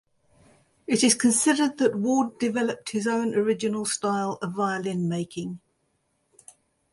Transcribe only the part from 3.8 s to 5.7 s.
style of violin making.